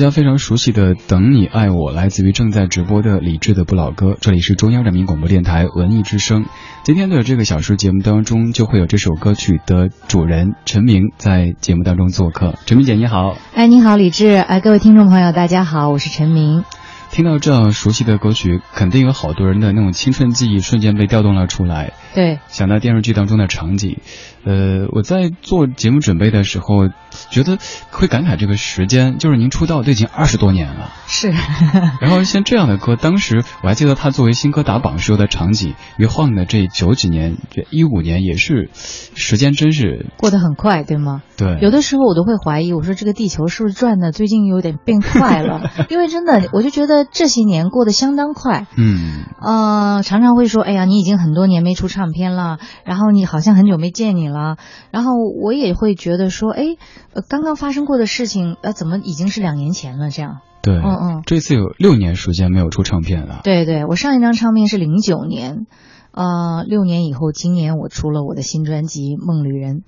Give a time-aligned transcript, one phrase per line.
[0.00, 6.46] 家非常熟悉的《等你爱我》来自于正在直播的李志的不老歌，这里是中央人民广播电台文艺之声。
[6.84, 12.54] 今天的这个小时节目当中，就会有这首歌曲的主人陈明在节目当中做客。
[12.64, 16.64] 陈明姐你好，哎你好李志，哎各位听众朋友大家好，我是陈明。
[17.10, 21.92] 听到这样熟悉的歌曲，肯定有好多人的那种青春记忆瞬间被调动了出来。
[22.14, 23.98] 对，想到电视剧当中的场景。
[24.42, 26.88] 呃，我在做节目准备的时候，
[27.30, 27.58] 觉得
[27.90, 30.90] 会感慨这个时间，就是您出道都已经二十多年了。
[31.06, 31.30] 是。
[32.00, 41.20] 然后像这样的歌，当时我还记得他作为新歌打榜时候的场景，一晃的这九几年，这一五年也是，时间真是过得很快，对吗？
[41.36, 41.58] 对。
[41.60, 45.70] 有的时候我都会怀疑，我说这个地球是不是转的最近有点变快了？
[45.90, 48.66] 因为真的，我就觉得这些年过得相当快。
[48.74, 49.26] 嗯。
[49.38, 54.30] 呃，常常会说，哎呀，你已经很多年没出唱片了，然后你好像很久没见你。
[54.30, 54.58] 了，
[54.92, 55.12] 然后
[55.42, 56.76] 我也会觉得说，哎，
[57.12, 60.08] 呃，刚刚发生过的事情，呃，怎么已经是两年前了？
[60.08, 63.40] 这样，对，嗯嗯，这次有六年时间没有出唱片了。
[63.42, 65.66] 对对，我上一张唱片是零九年，
[66.12, 69.78] 呃，六年以后，今年我出了我的新专辑《梦旅人》。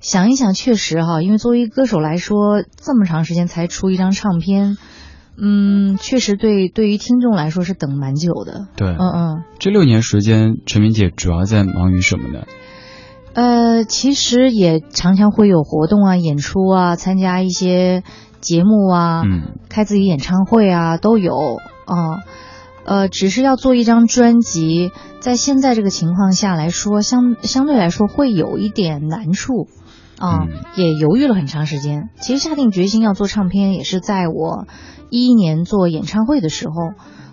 [0.00, 4.76] 想一想，确实哈，因为作为歌手来说，这么长时间才出一张唱片，
[5.40, 8.66] 嗯，确实对对于听众来说是等蛮久的。
[8.76, 12.44] 对，嗯嗯，这六年时间，陈明姐主要在忙于什么呢？
[13.34, 18.02] 呃，其实也常常会有活动啊、演出啊，参加一些
[18.40, 22.18] 节目啊，嗯，开自己演唱会啊，都有啊。
[22.84, 24.90] 呃，只是要做一张专辑，
[25.20, 29.68] 在现在这个情况下来说，相相对来说会有一点难处
[30.18, 32.10] 啊，也犹豫了很长时间。
[32.20, 34.66] 其实下定决心要做唱片，也是在我
[35.10, 36.74] 一一年做演唱会的时候，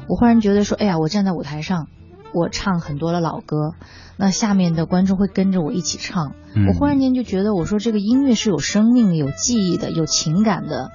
[0.08, 1.88] 我忽然觉得说，哎呀，我站在舞台上，
[2.34, 3.74] 我唱很多的老歌。
[4.18, 6.34] 那下面的观众会跟着我一起唱，
[6.70, 10.92] 我忽然间就觉得，我说这个音乐是有生命、有记忆的、有情感的。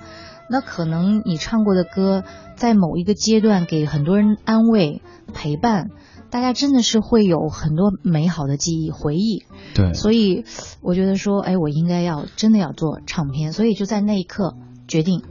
[0.48, 2.24] 那可能你唱过的歌，
[2.56, 5.02] 在某一个阶段给很多人安慰、
[5.34, 5.90] 陪伴，
[6.30, 9.44] 大家真的是会有很多美好的记忆、回忆。
[9.74, 10.44] 对，所以
[10.80, 14.56] 我觉得说，哎，我应该要真的要做唱片，所以就在那一刻
[14.88, 15.22] 决定。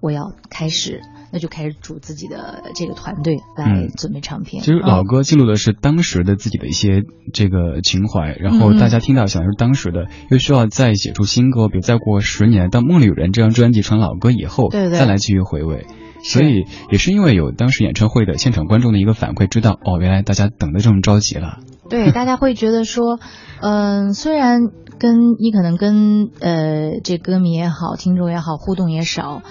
[0.00, 1.00] 我要开始。
[1.32, 4.62] 那就开始组自己的这个团队来准备唱片。
[4.62, 7.02] 其实老歌记录的是当时的自己的一些
[7.32, 15.88] 这个情怀，然后大家听到想的是当时的，又需要再写出新歌，比如再过十年，当《梦里有人》这张专辑成老歌以后，对对，再来继续回味。
[16.24, 21.58] 所以也是因为有当时演唱会的现场观众的一个反馈，知道哦，原来大家等的这么着急了。
[21.90, 23.20] 对，大家会觉得说，
[23.60, 24.62] 嗯，虽然
[24.98, 29.42] 跟你可能跟呃这歌迷也好，听众也好，互动也少。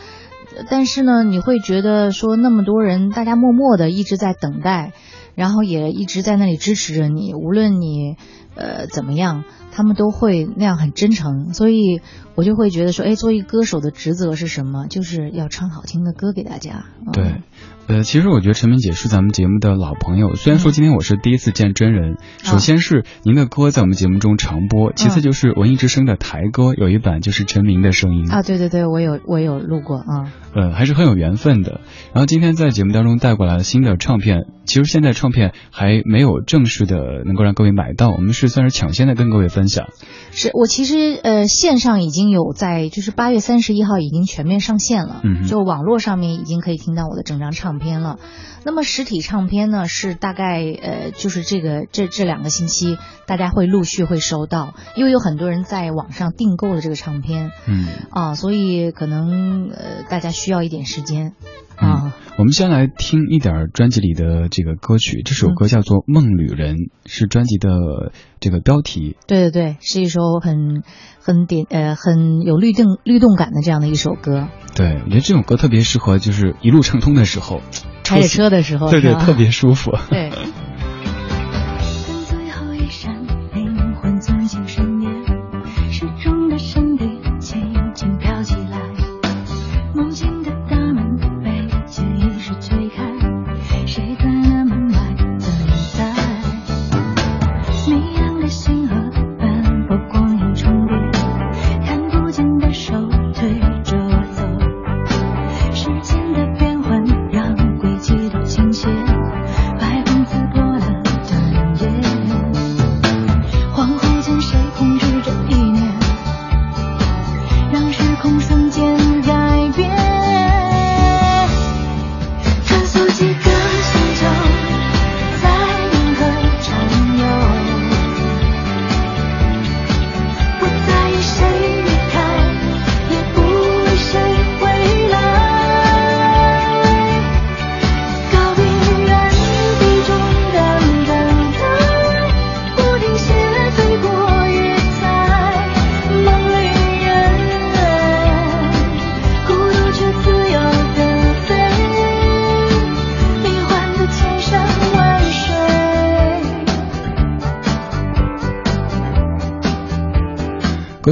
[0.70, 4.94] 但是呢，你会觉得说那么多人，大家默默的一直在等待，
[5.36, 8.18] 然后也一直在那里支持着你，无论你
[8.56, 12.02] 呃怎么样，他们都会那样很真诚，所以
[12.36, 14.88] 我就会觉得说，哎，作为歌手的职责是什么？
[14.88, 16.86] 就是要唱好听的歌给大家。
[17.12, 17.42] 对。
[17.86, 20.36] 呃，其实我觉得陈明姐是咱们节目的老朋友。
[20.36, 28.42] 虽然说今天我是第一次见真人，首先是您的歌在我们节目中常播，其次就是文艺之声的台歌有一版就是陈明的声音啊。
[28.42, 30.32] 对对对，我有我有录过啊。
[30.56, 31.82] 呃，还是很有缘分的。
[32.14, 36.96] 然后今天在节目当中带过来了新的唱片，其实现在唱片还没有正式的
[37.26, 39.88] 能够让各位买到，我们是算是抢先的跟各位分享。
[40.32, 47.64] 是我其实呃线上已经有在，就是八月三十一号已经全面上线了，嗯，就网络上面已经可以听到我的整张唱。
[47.64, 48.20] 唱片了，
[48.66, 49.88] 那么实体唱片呢？
[49.88, 61.36] 是大概呃，就是这个这这两个星期，大家会陆续会收到，因为有很多人在网上订购了这个唱片，嗯啊，所以可能呃大家需要一点时间
[61.76, 62.16] 啊。
[62.36, 66.76] 我们先来听一点专辑里的这个歌曲，这首歌叫做《梦旅人》，
[67.06, 69.16] 是专辑的这个标题。
[69.28, 70.82] 对对对，是一首很
[71.22, 74.48] 很点呃很有律动律动感的这样的一首歌。
[74.76, 77.62] 对，我觉得这首歌特别适合，就是一路畅通的时候，
[78.04, 79.92] 开着车的时候，对对，特别舒服。
[80.10, 80.32] 对。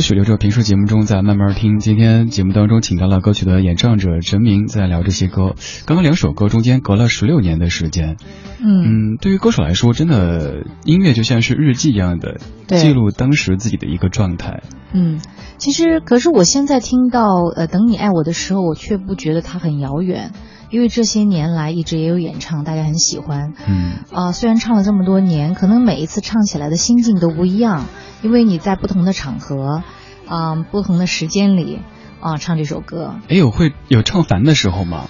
[0.02, 1.80] 曲留着平时节目中再慢慢听。
[1.80, 5.56] 今天节目当中请到了歌曲的演唱者陈明，在聊这些歌。
[5.86, 8.18] 刚刚两首歌中间隔了十六年的时间，
[8.60, 14.62] 嗯，对于歌手来说，真的音乐就像是日记一样的，记录当时自己的一个状态。
[14.94, 15.20] 嗯，
[15.58, 20.32] 其实可是我现在听到呃，等你爱我的时候，我却不觉得它很遥远。
[20.72, 23.54] 因为这些年来一直也有演唱，大家很喜欢。
[23.68, 27.86] 嗯啊，虽然唱了这么多年，可能每一次唱起来的心境都不一样，
[28.24, 29.84] 因为你在不同的场合，
[30.28, 31.80] 啊，不同的时间里
[32.22, 33.16] 啊唱这首歌。
[33.28, 35.10] 哎，有会有唱烦的时候吗？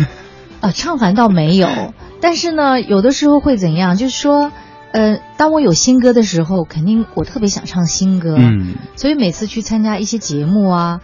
[0.60, 3.96] 啊，唱烦倒没有，但是呢，有的时候会怎样？
[3.96, 4.52] 就是说，
[4.92, 8.36] 呃，当我有新歌的时候，肯定我特别想唱新歌。
[8.38, 11.00] 嗯，所以每次去参加一些节目啊。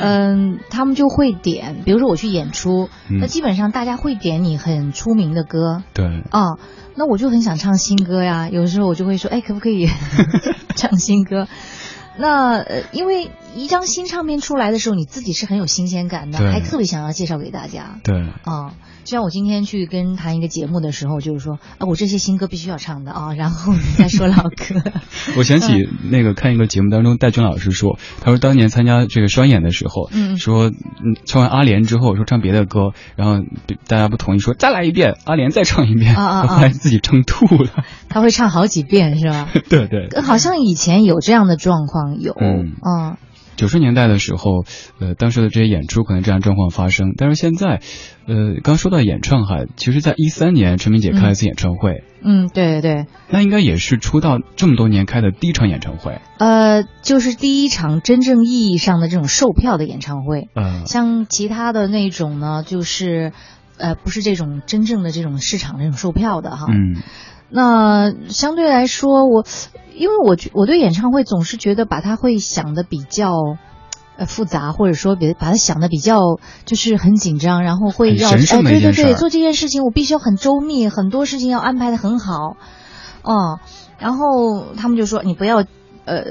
[0.00, 5.82] 嗯，他们就会点，比如说我去演出，那基本上大家会点你很出名的歌。
[5.92, 6.22] 对。
[6.30, 6.58] 啊，
[6.94, 9.88] 那我就很想唱新歌呀，有时候我就会说，哎，可不可以
[10.76, 11.48] 唱新歌？
[12.18, 17.98] 那呃，因为一张新唱片出来的时候，你自己是很有新鲜感的，还特别想要介绍给大家。
[18.02, 18.28] 对。
[18.44, 18.74] 啊。
[19.04, 24.82] 就像我今天去跟谈一个节目的时候，就是说啊，我这些新歌必须要唱的啊， 然后你再说老歌。
[25.36, 33.44] 我想起那个看一个节目当中，戴军老师说，他说当年参加这个双演的时候，嗯，说嗯唱完阿莲之后，说唱别的歌，然后
[33.86, 37.70] 大家不同意，说再来一遍，阿莲再唱一遍，啊啊啊，后来自己唱吐了。
[38.08, 39.48] 他会唱好几遍是吧？
[39.68, 40.08] 对对。
[40.22, 43.16] 好像以前有这样的状况，有，嗯嗯。
[43.56, 44.64] 九十年代的时候，
[45.00, 47.80] 呃，当时的这些演出可能这样状况发生，但是现在，
[48.26, 63.32] 呃，刚说到演唱哈，其实在一三年陈明姐开了一次演唱会，嗯，对对，那应该也是出道这么多年开的第一场演唱会，呃，就是第一场真正意义上的这种售票的演唱会，嗯，像其他的那种呢，就是，
[63.76, 67.02] 呃，不是这种真正的这种市场这种售票的哈，嗯
[67.52, 69.44] 那相对来说，我
[69.94, 73.32] 因为我觉我对演唱会总是觉得把它会想的比较。
[74.14, 76.20] 呃，复杂或者说别把它想的比较
[76.66, 82.58] 就是很紧张，然后会要哎，对对对，做这件事情我必须要很周密，很多事情要安排的很好，
[83.22, 83.58] 哦，
[83.98, 85.64] 然后他们就说你不要
[86.04, 86.24] 呃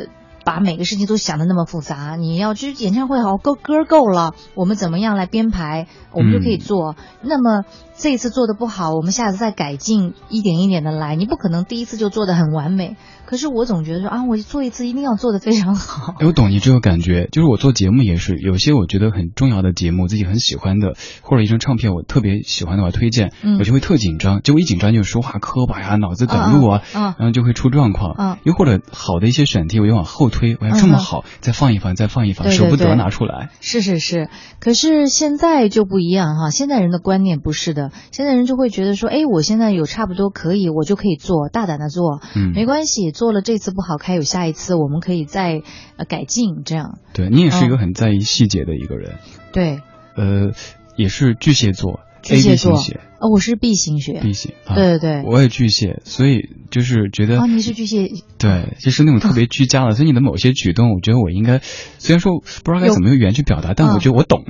[0.46, 6.96] 把每个事情都想的那么复杂，你要就是演唱会好歌歌够了，我们怎么样来编排，我们就可以嗯做。
[7.24, 7.66] 那么
[8.02, 11.16] 这一次做的不好，我们下次再改进，一点一点的来。
[11.16, 12.98] 你不可能第一次就做的很完美。
[13.28, 16.16] 可是我总觉得说啊，我做一次一定要做的非常好。
[16.20, 28.16] 哎，我懂你这个感觉，就是我做节目也是，有些我觉得很重要的节目，自己很喜欢的，或者一张唱片我特别喜欢的，话推荐，嗯有些会特紧张，结果一紧张就说话磕巴呀，脑子短路啊，嗯嗯然后就会出状况。
[28.18, 33.50] 嗯又或者好的一些选题，我就往后推，我要这么好，再放一放，再放一放，对对舍不得拿出来。
[33.62, 34.28] 是是是，
[34.60, 45.62] 可是现在就不一样哈，现在人的观念不是的，现在人就会觉得说，哎，我现在有差不多可以，我就可以做，大胆的做，嗯，没关系，做了这次不好，开有下一次，我们可以再
[45.98, 47.00] 呃改进，这样。
[47.14, 47.80] 对你也是一个嗯。
[47.80, 49.16] 很在意细节的一个人，
[49.52, 49.82] 对。
[50.16, 50.52] 呃，
[50.98, 52.78] 也是巨蟹座巨蟹座。
[53.20, 55.22] 哦，我是 B 型血，，B 型，啊、对对。
[55.22, 55.24] 对。
[55.26, 61.60] 我也巨蟹，所以就是觉得哦，你是巨蟹，对，就是那种特别居家的， 所以你的某些举动，我觉得我应该，
[61.98, 64.44] 虽然说不知道该怎么用语言去表达，但我嗯觉得我懂。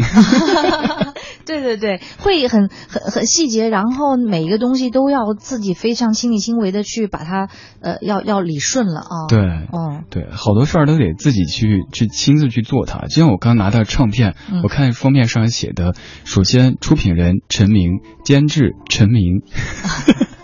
[1.45, 7.49] 对对对，会很很很细节，然后每一个东西都要自己非常亲力亲为的去把它
[7.81, 9.27] 呃要要理顺了啊。
[9.29, 13.07] 对，哦，对，好多事儿都得自己去去亲自去做它。
[13.07, 15.93] 就像我刚拿到唱片，嗯我看封面上写的，
[16.25, 19.41] 首先出品人陈明，监制陈明，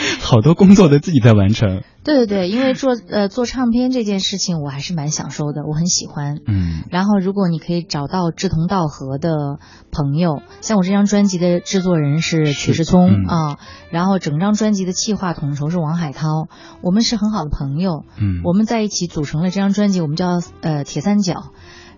[0.20, 1.82] 好多工作都自己在完成。
[2.04, 6.38] 对对对，因为做呃做唱片这件事情，我还是蛮享受的，我很喜欢。
[6.46, 9.58] 嗯然后，如果你可以找到志同道合的
[9.92, 13.58] 朋友，像我这张专辑的制作人是曲世聪嗯啊，
[13.90, 16.48] 然后整张专辑的企划统筹是王海涛，
[16.82, 21.52] 我们是很好的朋友，嗯，我们在一起组成了这张专辑，我们叫呃铁三角。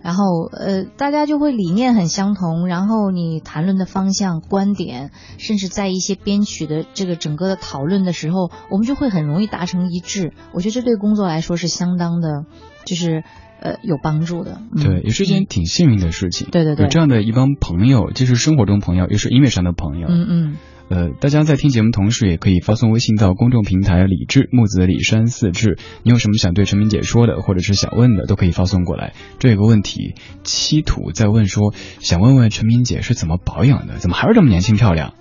[0.05, 5.09] 然后呃，大家就会理念很相同，然后你谈论的方向、观点，
[5.39, 10.31] 甚至在一些编曲的这个整个的讨论的时候，我们就会很容易达成一致。
[10.53, 12.45] 我觉得这对工作来说是相当的，
[12.85, 13.23] 就是
[13.59, 14.61] 呃有帮助的。
[14.75, 16.49] 嗯、对，也是一件挺幸运的事情。
[16.51, 20.07] 对对对有这样的一帮朋友，既是生活中朋友，又是音乐上的朋友。
[20.07, 25.79] 嗯嗯呃，大家在听节目同时，也可以发送微信到公众平台“李志木子李山四志”。
[26.03, 29.13] 你有什么想对陈明姐说的，或者是想问的，都可以发送过来。
[29.39, 30.13] 这有个问题，
[30.43, 33.95] 七土在问说，想问问陈明姐是怎么保养的？
[33.97, 35.13] 怎么还是这么年轻漂亮？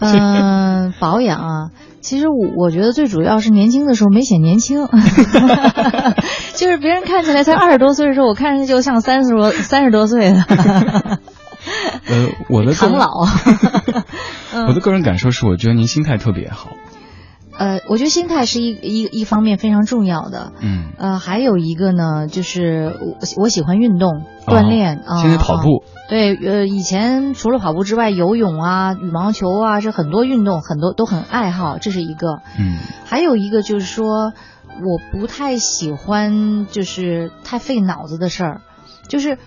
[0.00, 1.70] 嗯、 保养啊，
[2.00, 4.84] 其实我我觉得最主要是年轻的时候没显年轻，
[6.54, 11.20] 就是别人看起来才二十多岁的时候，我看上去就像三十多三十多岁的。
[12.08, 13.08] 呃，我的唐老，
[14.54, 16.70] 嗯我的个人感受是，我觉得您心态特别好。
[17.58, 20.52] 呃，我觉得心态是一一一方面非常重要的。
[20.60, 25.22] 嗯，呃，还有一个呢，就是我我喜欢运动锻炼啊。
[25.22, 32.40] 现在跑步，啊对，呃，以前除了跑步之外，游泳啊、羽毛球啊，这很多运动，很多都很爱好，这是一个。
[32.58, 32.76] 嗯
[33.06, 34.34] 还有一个就是说，
[34.68, 38.60] 我不太喜欢就是太费脑子的事儿，
[39.08, 39.38] 就是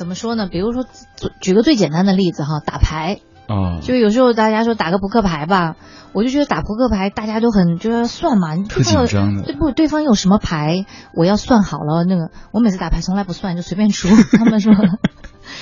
[0.00, 0.48] 怎么说呢？
[0.50, 3.20] 比如说，举举个最简单的例子哈，打牌。
[3.48, 5.76] 啊，就有时候大家说打个扑克牌吧，
[6.14, 9.72] 我就觉得打扑克牌大家都很就是算嘛，你特对方有紧张的对不？
[9.72, 12.04] 对方有什么牌，我要算好了。
[12.04, 14.08] 那个我每次打牌从来不算，就随便出。
[14.38, 14.72] 他们说，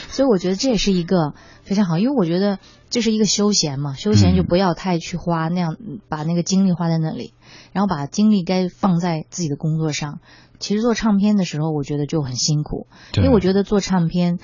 [0.09, 5.75] 所以我觉得这也是一个非常好，因为我觉得这是一个休闲嘛，休闲就嗯不要太去花那样，
[6.09, 7.35] 把那个精力花在那里，
[7.73, 10.21] 然后把精力该放在自己的工作上。
[10.59, 12.87] 其实做唱片的时候，我觉得就很辛苦，
[13.17, 14.39] 因为我觉得做唱片，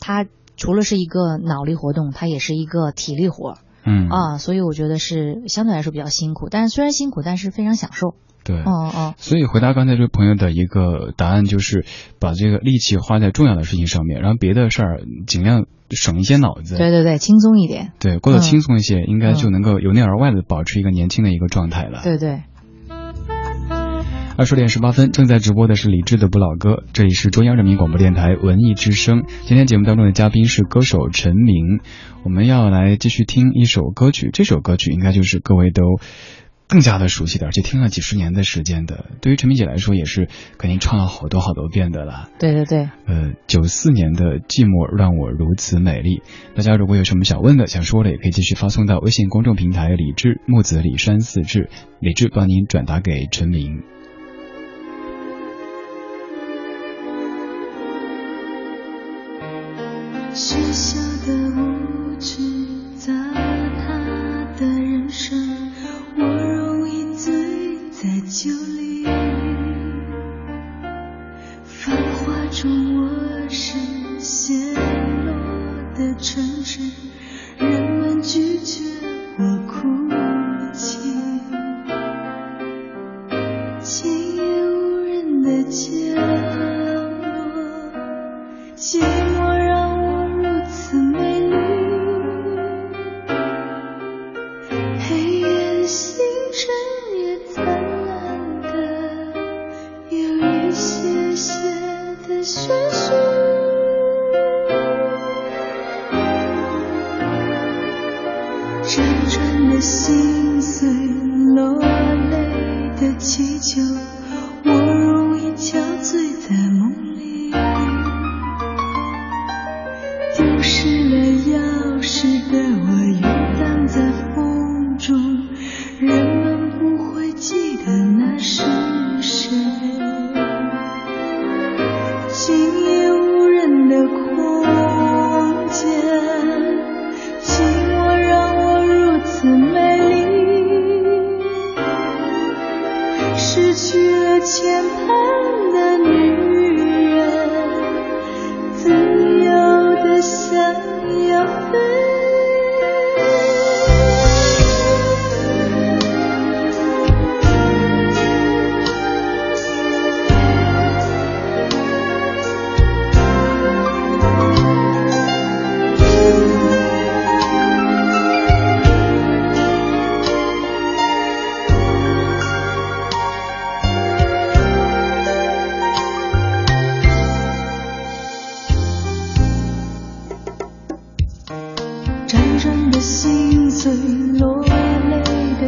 [0.00, 3.58] 它除了是一个脑力活动，它也是一个体力活儿。
[3.84, 4.08] 嗯。
[4.08, 8.14] 啊，所以我觉得是相对来说比较辛苦，但是虽然辛苦，但是非常享受。
[8.44, 11.84] 对，哦哦，所以回答刚才这位朋友的一个答案就是，
[12.20, 16.76] 把这个力气花在重要的事情上面，然后别的事儿尽量省一些脑子。
[16.78, 17.90] 对对对，轻松一点。
[17.98, 18.42] 对，过得嗯。
[18.42, 22.02] 轻松一些，应该就能够由内而外的保持一个年轻的一个状态了。
[22.04, 22.44] 对对，
[24.38, 29.24] 二十点十八分，正在直播的是李志的不老歌，这里是中央人民广播电台文艺之声。
[29.46, 31.80] 今天节目当中的嘉宾是歌手陈明，
[32.22, 35.82] 我们要来继续听一首歌曲，这首歌曲应该就是各位都
[36.68, 39.06] 更加的熟悉的，而且听了几十年的时间的。
[39.22, 40.28] 对于陈明姐来说，也是
[40.58, 42.28] 肯定唱了好多好多遍的了。
[42.38, 42.90] 对对对。
[43.06, 46.20] 呃，九四年的寂寞让我如此美丽。
[46.54, 53.80] 大家如果有什么想问的、想说的，也可以继续发送到微信公众平台“李志木子李山四志”，李志帮您转达给陈明。
[60.36, 62.42] 喧嚣的无知，
[62.98, 65.72] 糟蹋的人生，
[66.18, 67.32] 我容易醉
[67.90, 69.06] 在酒里。
[71.64, 72.68] 繁华中，
[73.00, 73.78] 我是
[74.18, 74.74] 陷
[75.24, 75.32] 落
[75.94, 76.82] 的城市，
[77.56, 78.84] 人们拒绝
[79.38, 79.88] 我哭
[80.74, 80.98] 泣。
[83.80, 85.86] 今夜无人的角
[87.24, 88.92] 落，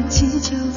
[0.01, 0.67] 的祈求，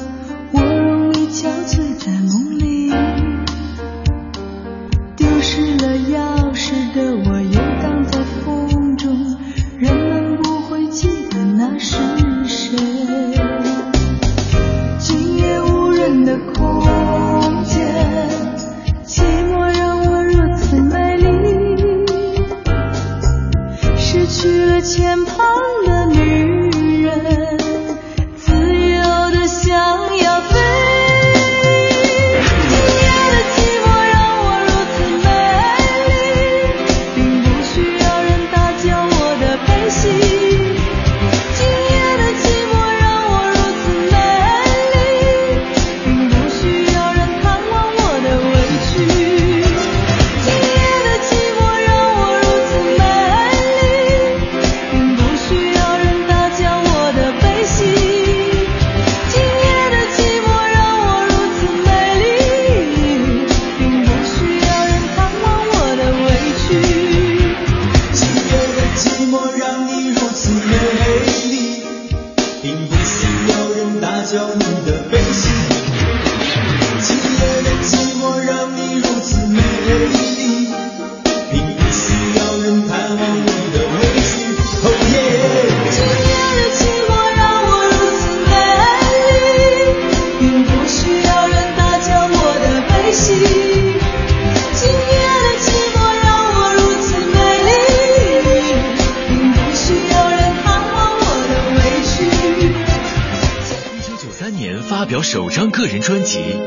[105.32, 106.60] 首张个人专辑，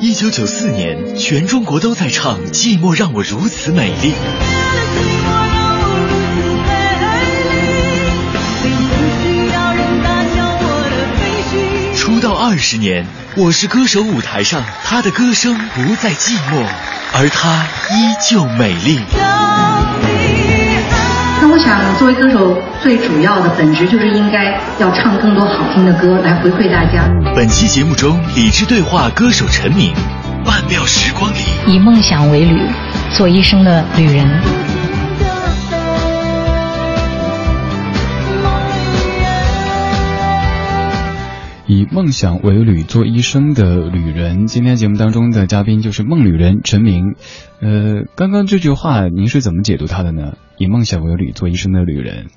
[0.00, 4.12] 一九九四年全中国都在唱《寂寞让我如此美丽》。
[11.96, 13.04] 出道二十年，
[13.36, 16.66] 《我是歌手》舞台上，他的歌声不再寂寞，
[17.12, 18.98] 而他依旧美丽。
[21.48, 27.08] 那我想，作为歌手，最主要的本质就是应该要唱更多好听的歌来回馈大家。
[27.34, 29.90] 本期节目中，理智对话歌手陈明，
[30.46, 31.36] 《曼妙时光里》。
[31.66, 32.60] 以梦想为旅，
[33.16, 34.28] 做一生的旅人。
[41.68, 44.46] 以梦梦想为旅，做医生的旅人。
[44.46, 47.14] 今天节目当中的嘉宾就是梦旅人陈明。
[47.60, 50.38] 呃，刚刚这句话您是怎么解读他的呢？
[50.56, 52.28] 以梦想为旅，做医生的旅人。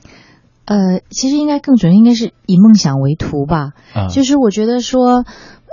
[0.65, 3.71] 呃，其实应该更准，应该是以梦想为图吧。
[3.93, 5.23] 啊，就是我觉得说，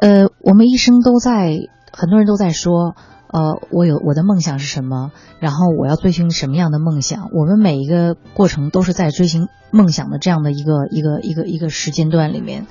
[0.01, 1.59] 呃，我们一生都在，
[1.93, 2.95] 很多人都在说，
[3.27, 7.31] 呃，我有我的梦想是什么，然后我要追寻什么样的梦想。
[7.33, 12.67] 我们每一个过程都是在追寻梦想的这样的一个一个一个一个时间段里面，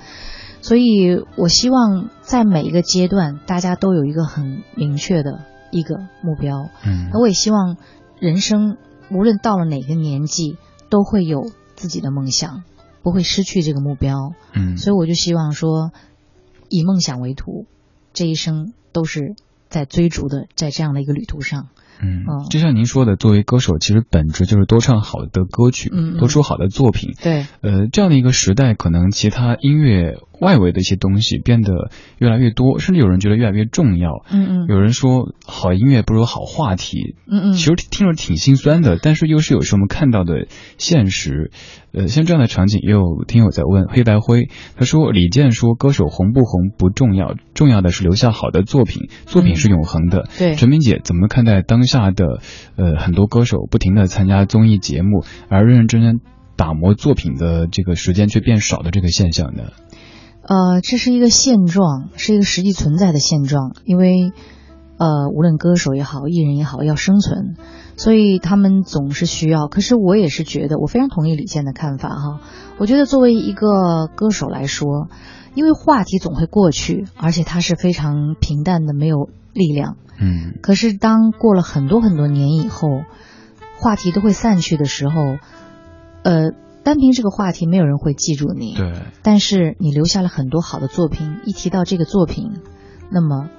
[0.67, 5.39] 所以我希望在每一个阶段，大家都有一个很明确的
[5.71, 6.67] 一个目标。
[6.85, 7.77] 嗯那我也希望
[8.19, 8.75] 人生
[9.09, 10.57] 无论到了哪个年纪，
[10.89, 12.63] 都会有自己的梦想，
[13.01, 14.33] 不会失去这个目标。
[14.53, 15.91] 嗯，所以我就希望说，
[16.67, 17.65] 以梦想为途，
[18.11, 19.35] 这一生都是
[19.69, 21.69] 在追逐的，在这样的一个旅途上。
[21.99, 27.15] 嗯嗯，就像您说的，作为歌手，其实本质就是多唱好的歌曲，嗯嗯多出好的作品。
[27.23, 34.23] 对，呃，这样的一个时代，可能其他音乐外围的一些东西变得越来越多，甚至有人觉得越来越重要。
[34.31, 37.15] 嗯嗯有人说，好音乐不如好话题。
[37.27, 40.47] 嗯嗯，其实听着挺心酸的，但是又是有时候我们看到的
[40.77, 41.51] 现实。
[41.93, 50.29] 呃，像这样的场景，也有听友在问黑白灰，他说李健说歌手红不红不重要，重要的是留下好的作品，作品是永恒的。
[50.37, 52.39] 对陈明姐怎么看待当下的
[52.75, 56.19] 呃很多歌手不停的参加综艺节目，而认认真真
[56.55, 59.63] 打磨作品的这个时间却变少的这个现象呢？
[60.47, 64.31] 呃，这是一个现状，是一个实际存在的现状，因为
[64.97, 67.55] 呃，无论歌手也好，艺人也好，要生存，
[67.97, 69.67] 所以他们总是需要。
[69.67, 72.39] 可是我也是觉得，我非常同意李健的看法哈。
[72.77, 75.09] 我觉得作为一个歌手来说，
[75.53, 79.97] 因为话题总会过去，而且它是非常平淡的，没有力量。
[80.19, 82.87] 嗯可是当过了很多很多年以后，
[83.77, 85.37] 话题都会散去的时候，
[86.23, 86.53] 呃，
[86.87, 88.73] 单凭这个话题，没有人会记住你。
[88.73, 92.53] 对，但是你留下了很多好的作品，一提到这个作品，
[93.11, 93.49] 那么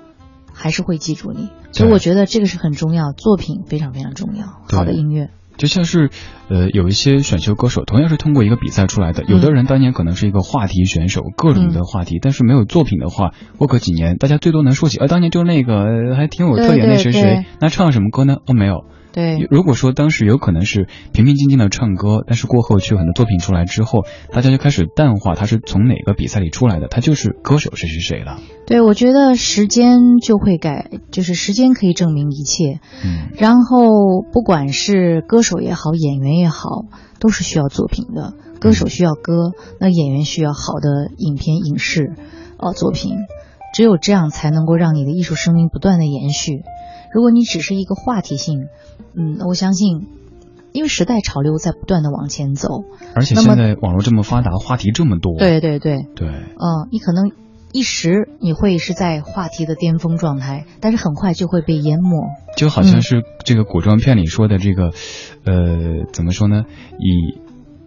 [0.50, 1.50] 还是会记住你。
[1.70, 4.46] 所以我觉得这个是很重要，作品非常非常重要。
[4.74, 6.08] 好的音乐，就像是，
[6.48, 9.24] 呃，有一些选秀歌手，同样是通过一个比赛出来的。
[9.24, 18.36] 有的人当年可能是一个话题选手，各种的话题，但是没有作品的话，过个几年，大家最多能说起，呃，当年就那个呃还挺有特点，对对那谁谁，那唱什么歌呢？
[18.46, 18.86] 哦，没有。
[19.18, 28.38] 对如果说当时有可能是平平静静的唱歌，但是过后却有很多作品出来之后，大家就开始淡化他是从哪个比赛里出来的，他就是歌手谁谁谁了。
[28.66, 32.80] 对，我觉得时间就会改，就是时间可以证明一切。
[33.04, 36.84] 嗯然后不管是歌手也好，演员也好，
[37.18, 38.34] 都是需要作品的。
[38.60, 42.12] 歌手需要歌，那演员需要好的影片、影视，
[42.58, 43.12] 呃，作品。
[43.74, 46.62] 只有这样才能够让你的艺术生命不断的延续。
[47.12, 48.66] 如果你只是一个话题性，
[49.16, 50.06] 嗯，我相信，
[50.72, 52.68] 因为时代潮流在不断的往前走。
[53.14, 55.38] 而且现在网络这么发达，话题这么多。
[55.38, 57.32] 对对对，对，嗯，你可能
[57.72, 62.28] 一时你会是在话题的巅峰状态，但是很快就会被淹没。
[62.56, 64.90] 就好像是这个古装片里说的这个，
[65.44, 66.64] 呃，怎么说呢？
[66.98, 67.38] 以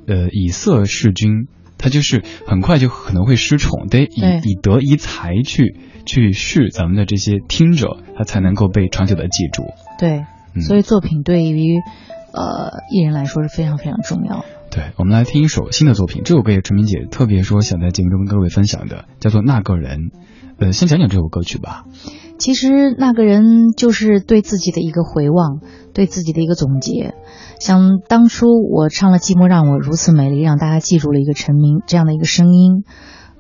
[0.08, 9.64] 呃以色弑君，他就是很快就可能会失宠，得以以德以才去去试咱们的这些听者，他才能够被长久的记住。
[10.00, 10.26] 对，嗯
[10.60, 11.78] 所以作品对于
[12.34, 14.44] 呃艺人来说是非常非常重要。
[14.70, 19.98] 对，我们来听一首新的作品，这首歌也陈明姐特别说想在节目中跟各位分享的，叫做《那个人》。
[20.58, 21.86] 呃，先讲讲这首歌曲吧。
[22.38, 25.60] 其实那个人就是对自己的一个回望，
[25.94, 27.16] 对自己的一个总结。
[27.60, 32.84] 像当初我唱了《寂寞让我如此美丽》，让大家记住了一个陈明这样的一个声音。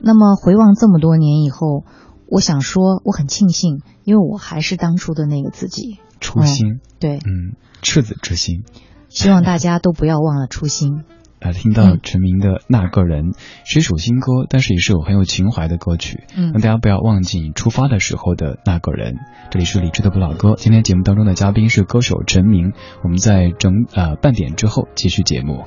[0.01, 1.85] 那么回望这么多年以后，
[2.27, 5.99] 我想说我很庆幸，因为我还是当初的那个自己。
[6.21, 8.63] 初心，对，嗯，赤子之心。
[9.09, 11.03] 希望大家都不要忘了初心。
[11.41, 13.31] 来听到陈明的《那个人》
[13.65, 16.23] 是一首新歌，但是也是有很有情怀的歌曲。
[16.37, 19.17] 嗯让大家不要忘记你出发的时候的那个人。
[19.49, 22.73] 这里是理智的不老歌，今天节目当中的嘉宾是歌手陈明。
[23.03, 25.65] 我们在整呃半点之后继续节目。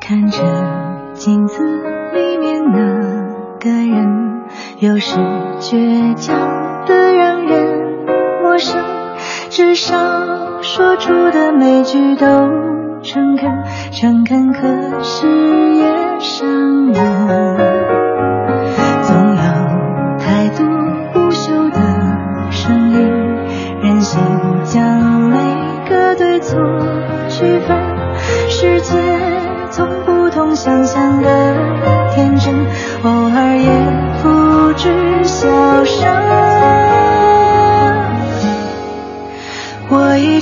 [0.00, 1.62] 看着镜子
[2.12, 4.13] 里面那个人，
[4.84, 5.16] 有时
[5.60, 8.06] 倔强的让人
[8.42, 8.78] 陌生，
[9.48, 9.96] 至少
[10.60, 12.26] 说出的每句都
[13.02, 15.26] 诚恳，诚恳可是
[15.74, 17.56] 也伤人。
[19.00, 19.42] 总有
[20.18, 20.66] 太多
[21.14, 21.80] 不朽的
[22.50, 23.10] 声音，
[23.80, 24.20] 任性
[24.64, 24.84] 将
[25.30, 25.38] 每
[25.88, 26.60] 个对错
[27.30, 27.74] 区分，
[28.50, 29.13] 世界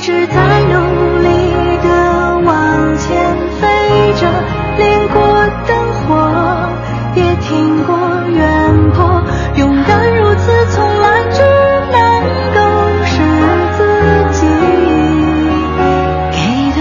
[0.02, 1.28] 直在努力
[1.80, 1.88] 的
[2.44, 2.50] 往
[2.98, 3.62] 前飞
[4.14, 4.26] 着，
[4.76, 5.22] 连过
[5.64, 6.02] 灯火
[7.14, 9.22] 也听过远坡，
[9.54, 11.40] 勇敢如此从来只
[11.92, 11.98] 能
[12.52, 12.58] 够
[13.06, 13.14] 是
[13.78, 13.80] 自
[14.40, 14.40] 己
[16.32, 16.36] 给
[16.74, 16.80] 的，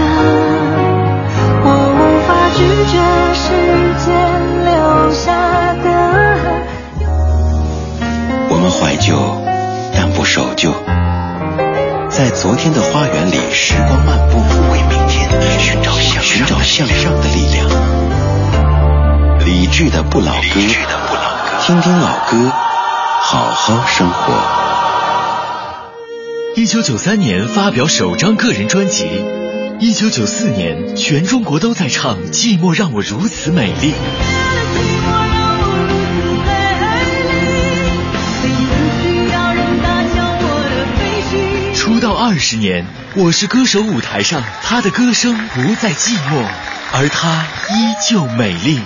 [1.62, 2.58] 我无法拒
[2.90, 2.92] 绝
[3.38, 3.44] 时
[4.04, 4.04] 间
[4.64, 4.74] 留
[5.12, 5.24] 下
[5.74, 5.86] 的
[6.42, 6.44] 痕。
[8.50, 9.14] 我们怀旧，
[9.94, 10.74] 但不守旧。
[12.08, 12.80] 在昨天的。
[13.52, 14.38] 时光漫步，
[14.72, 15.28] 为明天
[15.60, 17.68] 寻找向寻找向上的力量。
[19.44, 20.60] 理智的不老歌，
[21.60, 22.50] 听听老歌，
[23.20, 24.32] 好好生活。
[26.56, 29.06] 一九九三年发表首张个人专辑，
[29.78, 33.92] 一九九四年全中国都在唱《寂寞让我如此美丽》。
[41.82, 42.84] 出道二十年，
[43.16, 46.40] 《我是歌手》舞台上，她的歌声不再寂寞，
[46.92, 48.78] 而她依旧美丽。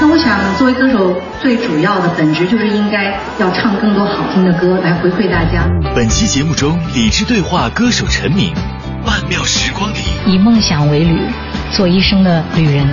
[0.00, 5.68] 那我想，作为歌手，最主要的本质就是应该要唱更多好听的歌来回馈大家。
[5.96, 8.54] 本期节目中，理智对话歌手陈明，
[9.04, 9.96] 《曼妙时光里》。
[10.30, 11.28] 以梦想为旅，
[11.72, 12.86] 做一生的旅人。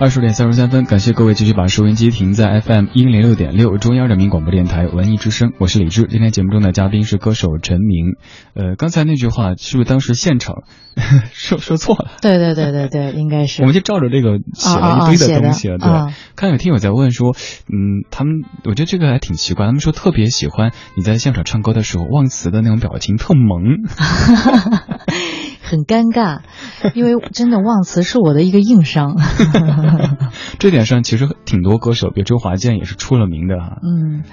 [0.00, 6.06] 二十点三十三分，感谢各位继续把收音机停在 FM 一零六点六中央人民广播电台文艺之声，我是李志。
[6.08, 8.14] 今天节目中的嘉宾是歌手陈明。
[8.54, 10.62] 呃，刚才那句话是不是当时现场
[11.34, 12.12] 说说错了？
[12.22, 13.60] 对对对对对， 应该是。
[13.60, 16.14] 我们就照着这个写了一堆的东西了，对。
[16.34, 17.36] 看有听友在问说，
[17.68, 23.60] 嗯，他们我觉得这个还挺奇怪，他们说特别喜欢你在现场唱歌的时候忘词的那种表情，特萌。
[25.70, 26.40] 很尴尬，
[26.94, 29.16] 因为真的忘词是我的一个硬伤。
[30.58, 33.78] 这点上其实挺多歌手，比如周华健也是出了名的哈。
[33.82, 34.24] 嗯，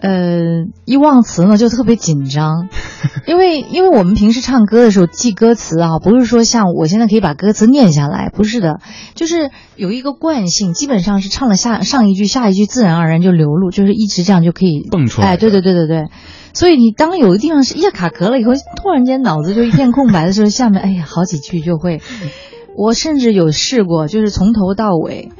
[0.00, 2.68] 呃，一忘词呢就特别紧张，
[3.26, 8.80] 因为因为我们平时唱歌的时候记歌词啊，不是说像我现在可以把歌词念下来，不是的，
[9.14, 16.06] 就是有一个惯性，基本上是唱了下上一句下一句自然而然就流露，就是一直这样就可以蹦出来哎，对对对对对。
[16.52, 22.00] 所以你当有的地方是一下卡壳了以后，突然间脑子就一片空白的时候，下面哎呀好几句就会。
[22.76, 25.30] 我甚至有试过，就是从头到尾，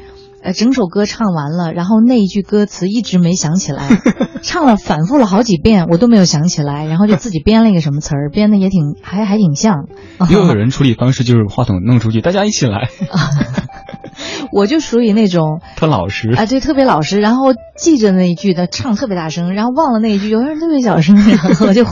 [0.43, 3.89] 呃，整首歌唱完了，然后那一句歌词一直没想起来，
[4.43, 9.87] 唱了反复了好几遍，我都没有想起来，然后就自己编了一个什么词儿，编的也挺还还挺像。
[10.31, 12.89] 又有 人处理方式就是话筒弄出去，大家一起来，
[14.53, 16.31] 我就属于那种特老实。
[16.31, 21.85] 啊，对，特别老实，然后记着那一句的唱特别大声，然后忘了那一句，有人特别小声，然后就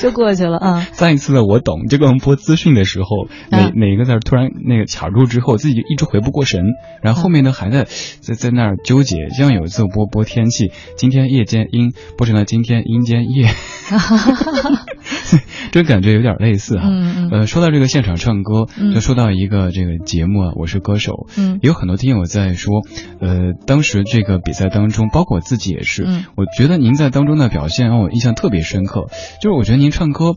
[0.00, 0.80] 就过去了啊。
[0.92, 3.08] 上一次的我懂，就跟我们播资讯的时候，
[3.50, 6.60] 哪嗯哪一个字突然那个卡住之后，自己就一直回不过神，
[7.02, 7.86] 然后后面呢还在
[8.20, 9.16] 在在那儿纠结。
[9.30, 13.48] 像有一次播播天气，今天夜间阴播成了今天阴间夜，
[15.72, 16.88] 这感觉有点类似哈。
[17.32, 21.58] 呃，说到这个现场唱歌，嗯就说到一个这个节目啊，我是歌手，嗯。
[21.62, 22.82] 也有很多听友在说，
[23.20, 26.24] 呃，当时这个比赛当中，包括我自己也是，嗯。
[26.36, 29.06] 我觉得您在当中的表现让我印象特别深刻，
[29.42, 30.34] 就是我觉得您唱歌，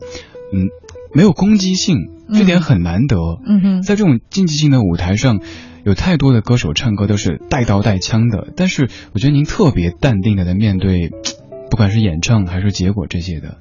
[0.52, 0.68] 嗯，
[1.14, 1.96] 没有攻击性，
[2.32, 3.16] 这点很难得。
[3.46, 5.40] 嗯哼，在这种竞技性的舞台上，
[5.84, 11.10] 有太多的歌手唱歌都是带刀带枪的，但是我觉得您特别淡定的在面对，
[11.70, 13.58] 不管是演唱还是结果这些的。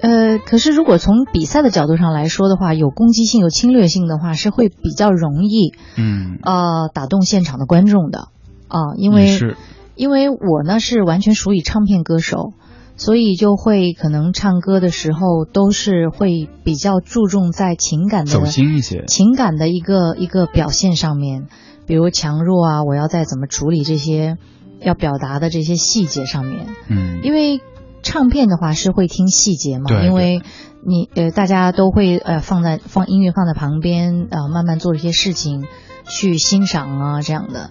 [0.00, 8.28] 呃，可是如果从比赛的角度上来说的话，有攻击性、有侵略性的话，是会比较容易嗯，呃打动现场的观众的。
[8.68, 9.56] 啊、因为是，
[9.96, 12.52] 因为我呢是完全属于唱片歌手，
[12.98, 19.04] 所以就会可能唱歌的时候都是会比较注重在情感的走心一些。
[19.06, 21.46] 情感的一个一个表现上面，
[21.86, 24.36] 比如强弱啊，我要再怎么处理这些
[24.80, 27.60] 要表达的这些细节上面，嗯，因为
[28.02, 30.42] 唱片的话是会听细节嘛，对因为
[30.84, 35.66] 你呃大家都会呃放在放音乐放在旁边呃慢慢做一些事情
[36.08, 37.70] 去欣赏啊这样的。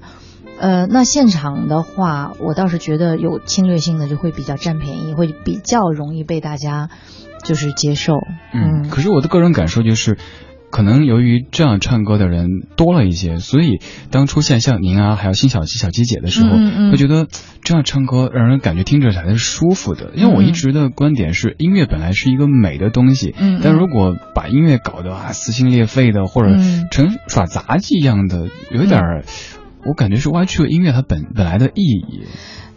[0.60, 6.90] 呃，那现场的话，我倒是觉得有侵略性的就会比较占便宜，会比较容易被大家
[7.44, 8.16] 就是接受。
[8.54, 10.18] 嗯，可是我的个人感受就是，
[10.72, 17.28] 可能由于这样唱歌的人多了一些，所以当出现像您啊，还有辛晓琪、小琪姐的时候，嗯嗯会觉得
[17.62, 20.12] 这样唱歌让人感觉听着才是舒服的。
[20.16, 29.24] 因为我一直的观点是，音乐本来是一个美的东西，嗯嗯但如果把音乐搞得啊撕心裂肺的，或者嗯成耍杂技一样的，有点儿。
[29.88, 32.26] 我感觉是歪曲了音乐它本本来的意义。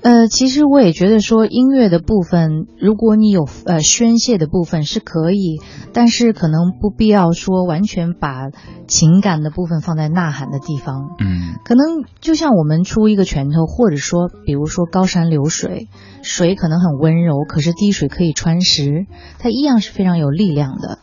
[0.02, 5.60] 呃，其实我也觉得说音乐的部分，如果你有呃宣泄的部分是可以，
[5.92, 8.48] 但是可能不必要说完全把
[8.88, 11.16] 情感的部分放在呐喊的地方。
[11.18, 11.84] 嗯可能
[12.22, 15.88] 就像我们出一个拳头，或者说，比如说高山流水，
[16.22, 19.04] 水可能很温柔，可是滴水可以穿石，
[19.38, 20.99] 它一样是非常有力量的。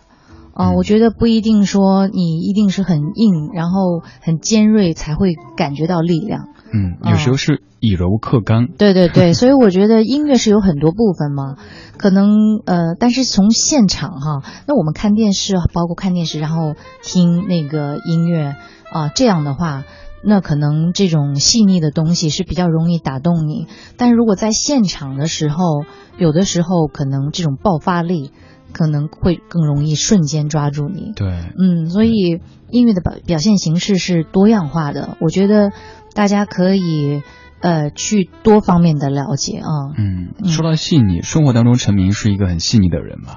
[0.58, 6.48] 啊、嗯我觉得不一定说你一定是很硬，然后很尖锐才会感觉到力量。
[6.74, 8.68] 嗯，有时候是以柔克刚。
[8.68, 11.56] 对对对， 所以我觉得音乐是有很多部分嘛，
[11.98, 18.56] 可能呃，但是从现场哈，那我们看电视，包括看电视，然后听那个音乐
[18.92, 19.84] 啊、这样的话，
[20.24, 23.68] 那可能这种细腻的东西是比较容易打动你。
[23.96, 25.86] 但如果在现场的时候，
[26.18, 28.32] 有的时候可能这种爆发力
[28.78, 31.12] 可能会更容易瞬间抓住你。
[31.16, 35.72] 对，嗯，所以音乐的表表现形式是多样化的，我觉得
[36.14, 37.24] 大家可以
[37.60, 39.68] 呃去多方面的了解啊。
[39.98, 43.34] 嗯，嗯说到细腻，生活当中陈明是一个很细腻的人吧。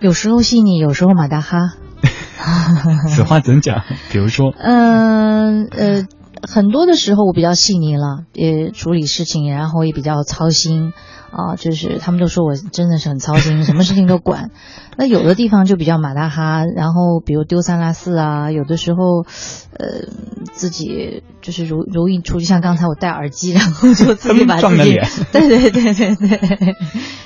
[0.00, 1.58] 有时候细腻，有时候马大哈。
[3.08, 3.84] 此话怎讲？
[4.10, 6.06] 比如说，嗯呃
[6.42, 10.92] 很多的时候我比较细腻了，也处理事情，然后也比较操心
[11.30, 14.50] 啊、就是他们都说我真的是很操心，什么事情都管。
[15.00, 19.22] 那有的地方就比较马大哈，然后比如丢三落四啊，有的时候，
[19.72, 20.10] 呃，
[20.52, 26.36] 自己就是如如意出去，像刚才我戴耳机，然后就自己把自己撞了脸，对对对对对，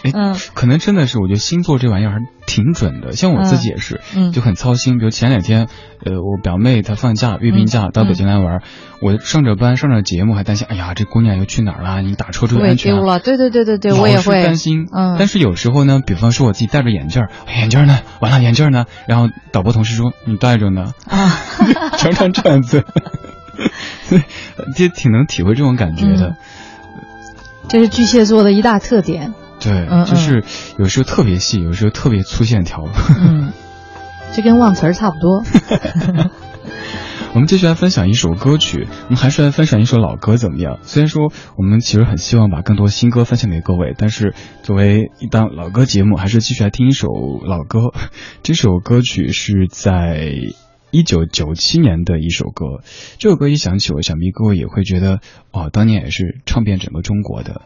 [0.04, 3.10] 哎，嗯可能真的是，我觉得星座这玩意儿还挺准的。
[3.10, 4.98] 像我自己也是，嗯就很操心。
[4.98, 5.66] 比如前两天，
[6.04, 8.62] 呃，我表妹她放假阅兵假、嗯到北京来玩，
[9.02, 12.02] 我上着班上着节目，还担心，哎呀，这姑娘又去哪儿了？
[12.02, 12.96] 你打车注意安全、啊。
[12.98, 17.98] 丢了，对对对对对，我也会担心，嗯但是有时候呢，比方说我自己戴着眼镜儿，哎眼镜呢？
[18.20, 18.85] 完了，眼镜呢？
[19.09, 21.40] 然后导播同事说你戴着呢，啊，
[21.96, 22.85] 常常这样子，
[24.77, 26.29] 就挺能体会这种感觉的。
[26.29, 26.37] 嗯
[27.66, 29.33] 这是巨蟹座的一大特点。
[29.59, 30.44] 对，嗯就是
[30.77, 32.85] 有时候特别细，有时候特别粗线条。
[33.18, 33.55] 嗯，
[34.35, 35.42] 这跟忘词儿差不多。
[37.35, 40.79] 我们继续来分享一首歌曲，我们还是来分享一首老歌怎么样？
[40.83, 47.09] 虽然说我们其实很希望把更多新歌分享给各位，但是作为一档老歌节目，还是继续来听一首
[47.44, 47.92] 老歌。
[48.44, 50.33] 这首歌曲是在
[50.92, 52.85] 一九九七年的一首歌，
[53.18, 55.18] 这首歌一响起，我想必各位也会觉得，
[55.51, 57.62] 哦，当年也是唱遍整个中国的。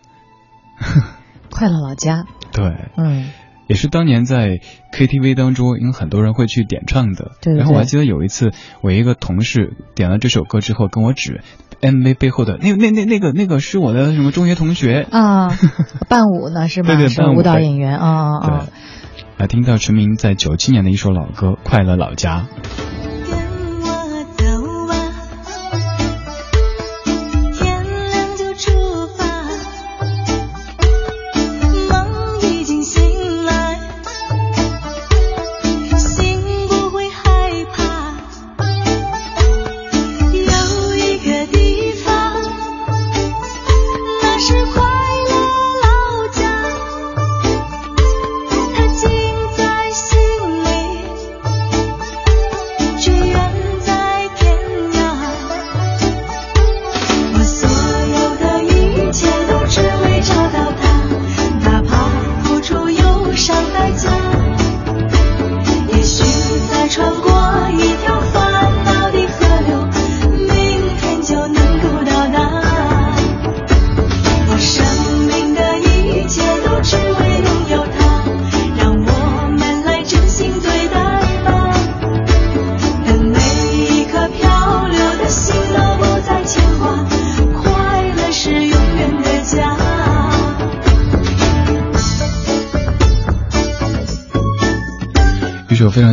[1.51, 2.65] 快乐老家，对，
[2.97, 3.29] 嗯，
[3.69, 4.61] 也是当年在
[4.93, 7.33] KTV 当中，因为很多人会去点唱的。
[7.41, 8.51] 对对对然后我还记得有一次，
[8.81, 11.43] 我一个同事点了这首歌之后，跟我指
[11.81, 15.07] MV 背后的那那那那个那个是我的什么中学同学。
[15.11, 15.49] 啊，
[16.09, 16.89] 伴舞呢是吗？
[16.97, 18.67] 对对伴舞演员啊啊对啊！，
[19.37, 22.47] 来听到陈明在九七年的一首老歌《快乐老家》。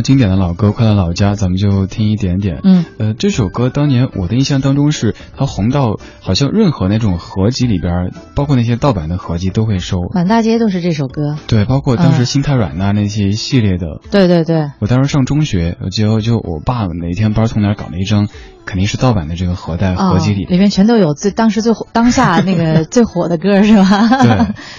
[0.06, 2.60] 经典的老歌《快乐老家》，咱们就听一点点。
[2.62, 9.96] 嗯，呃，这首歌当年我的印象当中是它红到好像任何那种合集里边，包括那些盗版的合集都会收。
[10.14, 11.36] 满大街都是这首歌。
[11.48, 18.28] 对，包括当时嗯心太软呐、那些系列的，对对对，我当时上中学，我就就我爸哪天不知道从哪儿搞了一张，
[18.66, 24.08] 肯定是盗版的这个盒带合集里，啊里面全都有最当时最火当下那个最火的歌是吧？
[24.22, 24.28] 对，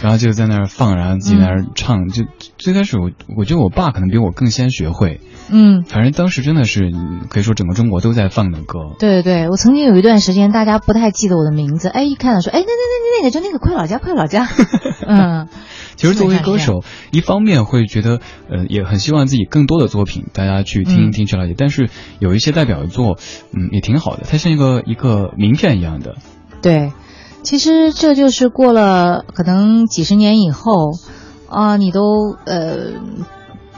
[0.02, 2.10] 然后就在那儿放，然后自己在那儿唱。
[2.10, 2.26] 就
[2.58, 8.80] 最开始我我觉得我爸可能比我更先学会，嗯，反正当时真的是嗯可以说整个中国都在放的歌。
[9.00, 14.48] 对对对，我曾经有一段时间，大家不太记得我的名字，哎，一看到说，哎，那那那那个就那个快老家，快老家，
[15.08, 15.48] 嗯，
[15.98, 21.90] 其实作为歌手，一方面会觉得，呃，也很希望自己更多的作品大家去听一听、去了解，但是
[22.20, 23.18] 有一些代表作，
[23.52, 26.16] 嗯，也挺好的，它像一个一个名片一样的。
[26.62, 26.94] 对，
[27.44, 30.92] 其实这就是过了可能几十年以后，
[31.50, 32.94] 啊，你都呃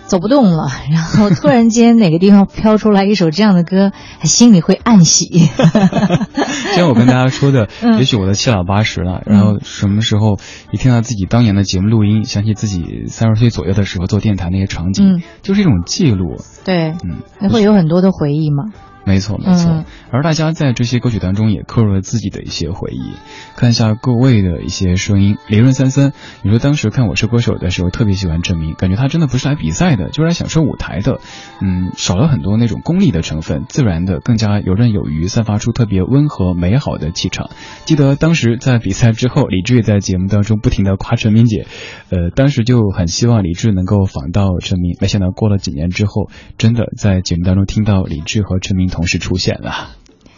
[0.09, 3.91] 走不动了， 然后突然间哪个地方飘出来一首这样的歌，
[4.23, 5.25] 心里会暗喜。
[6.75, 10.39] 像我跟大家说的，嗯也许我的七老八十了，然后什么时候
[10.71, 16.37] 一听到自己当年的节目录音，想起自己三十岁左右的时候做电台那些场景，嗯就是一种记录。
[16.65, 18.65] 对，嗯，你会有很多的回忆嘛。
[19.05, 19.71] 没错，没错。
[19.71, 23.13] 嗯而大家在这些歌曲当中也刻入了自己的一些回忆。
[23.55, 31.19] 看一下各位的一些声音，李润三三，你说当时看《我是歌手》的时候特别喜欢郑明，感觉他真的不是来比赛的，就是来享受舞台的。
[31.61, 37.51] 嗯，少了很多那种功利的成分，自然的更加游刃有余，散发出特别温和美好的气场。
[37.85, 41.67] 记得当时在比赛之后，李志也在节目当中不停的夸陈明姐，
[42.09, 49.89] 呃，当时就很希望李志能够访到陈明，没想到过了几年之后，真的在节目当中听到李志和陈明同时出现了。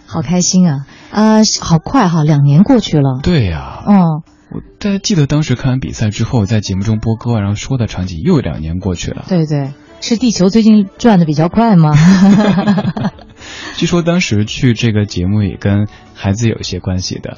[0.06, 0.86] 好开心啊！
[1.12, 3.20] 呃，好快哈，两年过去了。
[3.24, 3.96] 对呀、嗯，
[4.52, 9.24] 我大家记得当时看完比赛之后，在节目中播歌，然后说的场景又两年过去了。
[9.30, 9.72] 对对，
[10.02, 11.94] 是地球最近转的比较快吗？
[13.78, 17.38] 据说当时去这个节目也跟孩子有一些关系的。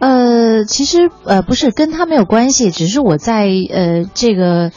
[0.00, 4.70] 呃，其实呃不是跟他没有关系，只是我在呃这个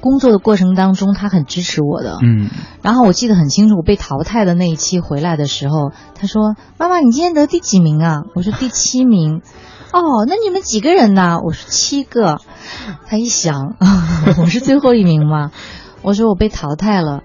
[0.00, 2.18] 工作的过程当中，他很支持我的。
[2.22, 2.48] 嗯，
[2.82, 9.42] 然后我记得很清楚，我被淘汰的那一期回来的时候，他说：“妈妈，你今天得第几名啊？”我说：“第七名。”
[9.92, 11.38] 哦，那你们几个人呢？
[11.44, 12.38] 我说七个。
[13.06, 13.76] 他一想，
[14.42, 15.52] 我是最后一名吗？
[16.02, 17.22] 我说我被淘汰了。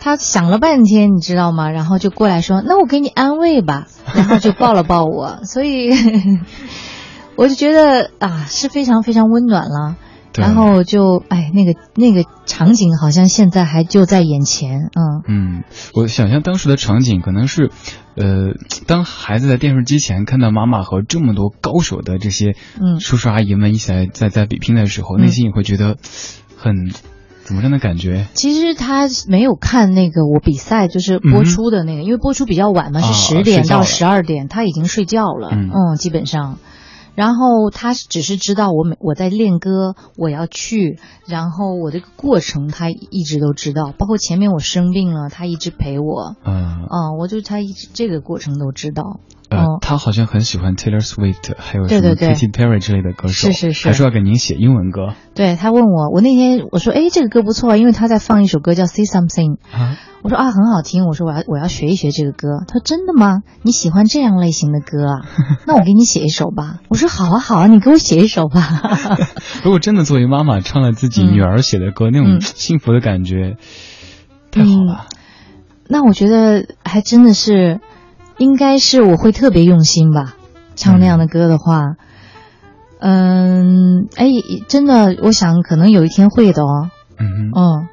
[0.00, 1.70] 他想了半天，你知道吗？
[1.70, 5.90] 然后就过来说：“那我给你安慰吧。”然后就抱了抱我，所以
[7.36, 9.96] 我就觉得啊，是非常非常温暖了。
[10.38, 10.42] 对。
[10.42, 15.22] 然后就哎，那个那个场景好像现在还就在眼前，嗯。
[15.26, 15.64] 嗯，
[15.94, 17.70] 我想象当时的场景可能是，
[18.16, 18.54] 呃，
[18.86, 23.00] 当孩子在电视机前看到妈妈和这么多高手的这些嗯。
[23.00, 25.22] 叔叔阿姨们一起来在在比拼的时候，嗯。
[25.22, 25.96] 内心也会觉得
[26.56, 26.90] 很
[27.44, 28.26] 怎么样的感觉？
[28.34, 35.70] 其实他没有看那个我比赛，就是播出的那个，因为播出比较晚嘛，是十点到十二点，他已经睡觉了，嗯。
[35.70, 36.58] 嗯，基本上。
[37.18, 49.18] 然后他只是知道我每我在练歌，我要去，然后我这个过程他一直都知道，包括前面我生病了，他一直陪我，嗯、啊、我就他一直这个过程都知道，
[49.50, 59.96] 呃，哦他好像很喜欢 Taylor Swift，还有什么 Katy Perry 之类的歌手，是是是还说要给您写英文歌对他问我，我那天我说，哎，这个歌不错，因为他在放一首歌叫《Say Something》，啊。
[60.20, 61.06] 我说啊，很好听。
[61.06, 62.48] 我说我要我要学一学这个歌。
[62.66, 63.42] 他说真的吗？
[63.62, 65.22] 你喜欢这样类型的歌啊？
[65.64, 66.80] 那我给你写一首吧。
[66.88, 68.60] 我说好啊好啊，你给我写一首吧。
[69.62, 73.56] 如果真的作为妈妈唱了自己女儿写的歌，那种嗯幸福的感觉，
[74.50, 75.06] 太好了。
[75.88, 77.80] 那我觉得还真的是，
[78.38, 80.36] 应该是我会特别用心吧。
[80.74, 81.96] 唱那样的歌的话，
[83.00, 84.26] 嗯，哎，
[84.68, 86.90] 真的，我想可能有一天会的哦。
[87.18, 87.52] 嗯哼。
[87.54, 87.88] 嗯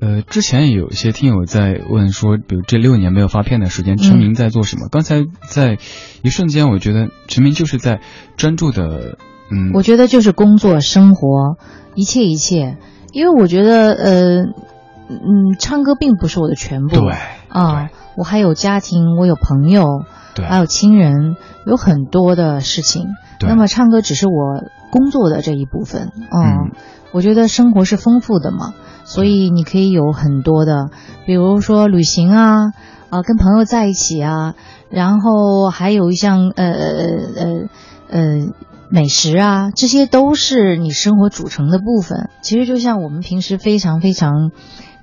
[0.00, 4.88] 呃，之前也有一些听友在问说，比如这六年没有发片的时间，陈明在做什么？
[4.90, 5.76] 刚才在
[6.22, 8.00] 一瞬间，我觉得陈明就是在
[8.38, 9.18] 专注的，
[9.52, 11.58] 嗯，我觉得就是工作、生活，
[11.94, 12.78] 一切一切。
[13.12, 14.36] 因为我觉得，呃，
[15.10, 16.96] 嗯，唱歌并不是我的全部。
[16.96, 17.02] 对
[17.50, 21.36] 啊，我还有家庭，我有朋友，对还有亲人，
[21.66, 23.06] 有很多的事情。
[23.40, 26.12] 那么唱歌只是我工作的这一部分。
[26.30, 26.70] 嗯，嗯
[27.12, 28.74] 我觉得生活是丰富的嘛，
[29.04, 30.90] 所以你可以有很多的，
[31.26, 32.72] 比如说旅行啊，
[33.08, 34.54] 啊，跟朋友在一起啊，
[34.90, 37.46] 然后还有一项呃呃
[38.10, 38.20] 呃
[38.90, 42.28] 美食啊，这些都是你生活组成的部分。
[42.42, 44.52] 其实就像我们平时非常非常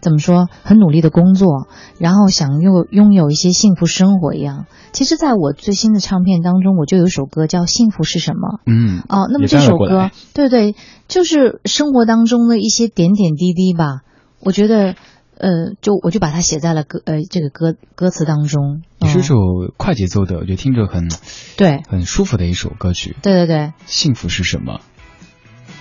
[0.01, 1.67] 怎么说，很努力的工作，
[1.99, 4.65] 然后想拥拥有一些幸福生活一样。
[4.91, 8.59] 其实，在我最新的唱片当中，我就有一首歌叫《幸福是什么》。
[8.65, 10.75] 嗯，哦，那么这首歌对对，
[11.07, 14.01] 就是生活当中的一些点点滴滴吧。
[14.39, 14.95] 我觉得，
[15.37, 18.81] 呃，就我就把它写在了歌呃这个歌歌词当中。
[18.81, 19.35] 嗯也是首
[19.77, 21.07] 快节奏的，我觉得听着很
[21.55, 23.15] 对很舒服的一首歌曲。
[23.21, 24.79] 对对对，幸福是什么？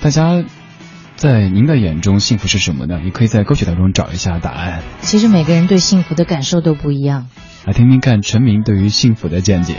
[0.03, 0.45] 大家
[1.17, 3.01] 在您的眼中，幸福是什么呢？
[3.03, 4.83] 也可以在歌曲当中找一下答案。
[5.01, 7.29] 其实每个人对幸福的感受都不一样。
[7.65, 9.77] 来听听看陈明对于幸福的见解。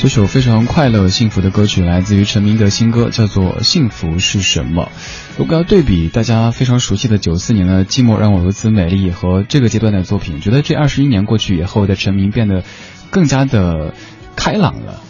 [0.00, 4.84] 这首非常快乐、幸福的歌曲来自于陈明的新歌，叫做《幸福是什么》。
[5.36, 12.64] 如果要对比大家非常熟悉的九四年的《寂寞让我如此美丽》和这个阶段的作品，觉得这二十一年过去以后的陈明变得
[13.10, 13.92] 更加的
[14.36, 15.02] 开朗了。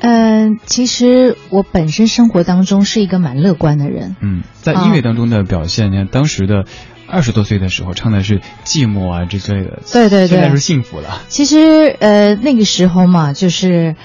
[0.00, 4.16] 嗯，其实我本身生活当中是一个蛮乐观的人。
[4.22, 6.64] 嗯，在音乐当中的表现，你看当时的
[7.08, 11.22] 二十多岁的时候唱的是寂寞啊之类的，对对对，现在是幸福了。
[11.28, 13.96] 其实呃那个时候嘛，就是。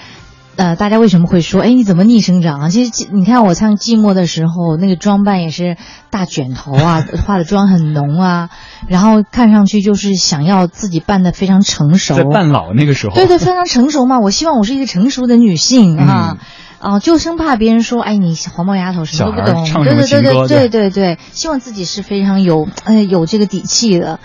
[0.56, 2.68] 呃，大家为什么会说，哎，你怎么逆生长啊？
[2.68, 5.76] 其实你看我唱《寂寞》的时候，那个装扮也是
[6.10, 8.50] 大卷头啊， 化的妆很浓啊，
[8.86, 14.20] 然后看上去就是想要自己扮的非常成熟，在扮老那个时候，对对，非常成熟嘛。
[14.20, 16.38] 我希望我是一个成熟的女性啊，
[16.78, 24.20] 啊，就生怕别人说，哎，你黄毛丫头什么都不懂，对对对对对对对，希望自己是非常有呃有这个底气的。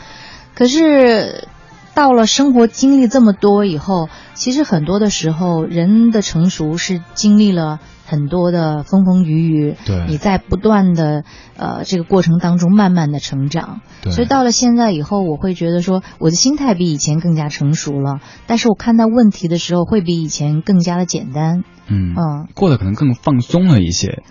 [0.54, 1.48] 可是
[2.00, 4.08] 到了生活经历这么多以后。
[4.34, 9.76] 其实很多的时候，人的成熟是经历了很多的风风雨雨。
[9.86, 11.26] 对，你在不断的
[11.58, 13.82] 呃这个过程当中，慢慢的成长。
[14.02, 18.22] 对，所以到了现在以后，我会觉得说，我的心态比以前更加成熟了。
[18.48, 21.66] 但是我看待问题的时候，会比以前更加的简单。
[21.90, 24.24] 嗯嗯，过得可能更放松了一些。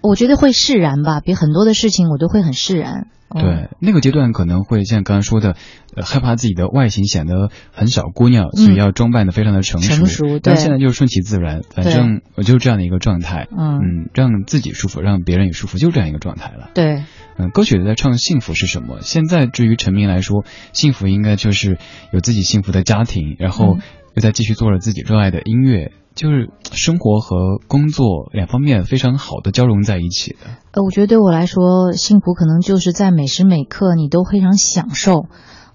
[0.00, 3.08] 我觉得会释然吧，比很多的事情我都会很释然。
[3.28, 5.56] 对，那个阶段可能会像刚刚说的，
[5.96, 9.96] 呃，害怕自己的外形显得很小姑娘，所以要装扮的非常的成熟。
[9.96, 13.48] 成熟，但现在就是顺其自然，反正我就是这样的一个状态。
[13.50, 16.70] 嗯嗯，让自己舒服，让别人也舒服，就这样一个状态了。
[16.74, 17.04] 对，
[17.36, 19.00] 嗯，歌曲在唱幸福是什么？
[19.00, 21.78] 现在至于陈明来说，幸福应该就是
[22.12, 23.78] 有自己幸福的家庭，然后
[24.16, 25.92] 又在继续做着自己热爱的音乐。
[26.16, 30.38] 就是生活和工作两方面非常好的交融在一起的。
[30.72, 35.26] 呃，我觉得对我来说，幸福可能就是在每时每刻你都非常享受，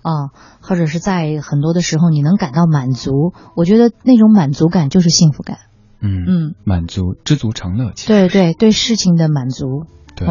[0.02, 3.34] 啊，或者是在很多的时候你能感到满足。
[3.56, 5.60] 我觉得那种满足感就是幸福感。
[6.02, 7.92] 嗯嗯，满足、知足常乐。
[8.08, 9.86] 对对对，事情的满足。
[10.16, 10.28] 对。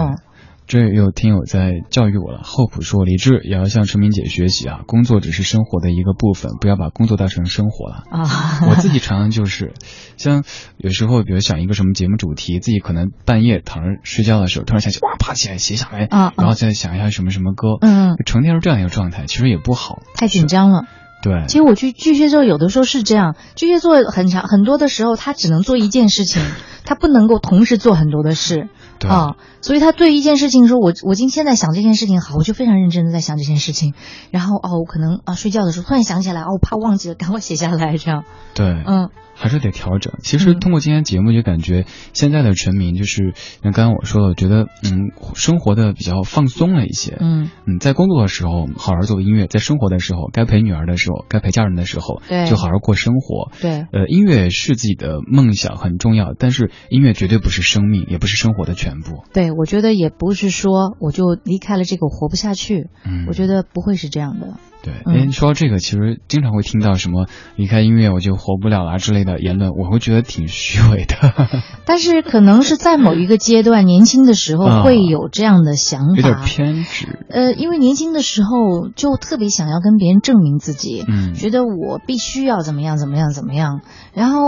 [0.71, 8.61] 这有听友在教育我了，厚朴说李志也要向陈明姐学习啊，工作只是生活的一个部分，不要把工作当成生活了啊。
[8.71, 9.75] 我自己常常就是，
[10.17, 10.45] 像
[10.77, 20.85] 有时候比如想一个什么节目主题，自己可能半夜躺着睡觉的时候，突然想起哇，爬起来写下来啊，然后再想一下什么什么歌，嗯，成天是这样一个状态，其实也不好，太紧张了。
[21.21, 26.41] 对，其实我去巨蟹座有的时候是这样，巨蟹座很长很多的时候，他只能做一件事情，
[26.85, 28.69] 他不能够同时做很多的事。
[29.09, 33.95] 啊，所以他对一件事情说：“我我今天在想这件事情，好，我就非常认真的在想这件事情。
[34.31, 38.25] 然后哦，我可能啊睡觉的时候突然想起来，哦，我怕忘记了，赶快写下来，这样。
[38.55, 39.11] 对，嗯，
[39.41, 40.13] 还是得调整。
[40.21, 43.33] 其实通过今天节目，就感觉现在的陈明就是
[43.63, 47.17] 像刚刚我说的，觉得嗯，生活的比较放松了一些。
[47.19, 53.51] 嗯嗯，在工作的时候好好做音乐，在生活的时候该陪女儿的时候，该陪家人的时候，对，就好好过生活。
[53.63, 59.25] 对，呃，音乐是自己的梦想很重要，但是音乐绝对不是生命，也不是生活的全部。
[59.33, 59.71] 对，我。
[59.71, 64.57] 觉得也不是说我就离开了这个我活不下去，嗯，我觉得不会是这样的。
[64.83, 67.27] 对，哎，说到这个，其实经常会听到什么
[67.57, 71.17] 离开音乐我就活不了了之类的言论，我会觉得挺虚伪的。
[71.85, 77.19] 但是可能是在某一个阶段，年轻的时候 会有这样的想法，有点偏执。
[77.29, 83.81] 呃，因为年轻的时候就特别想要跟别人证明自己，嗯，觉得我必须要怎么样怎么样怎么样，
[84.15, 84.41] 然后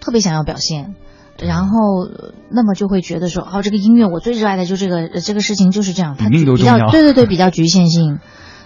[0.00, 0.94] 特别想要表现。
[1.42, 2.06] 然后，
[2.50, 8.18] 那么就会觉得说，哦，这个音乐我最热爱的就这个这个事情就是这样，它比较对对对比较局限性。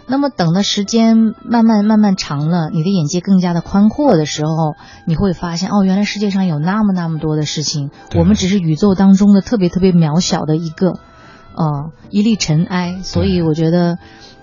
[0.06, 4.76] 那么等的时间慢慢慢慢长了，你的眼界更加的宽阔的时候，
[5.06, 10.88] 你会发现，哦，原来世界上有那么那么多的事情，我们只是宇宙当中的特别特别渺小的一个，
[11.54, 12.98] 呃，一粒尘埃。
[13.02, 13.98] 所以我觉得，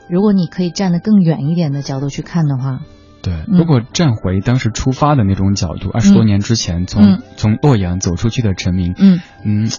[0.10, 2.80] 如果你可以站得更远一点的角度去看的话。
[3.22, 9.22] 对，如果站回当时出发的那种角度，二十多年之前从从洛阳走出去的陈明，嗯。
[9.46, 9.70] 嗯，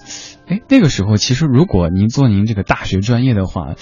[0.47, 3.75] 哎，那个时候其实如果您做您这个大学专业的话，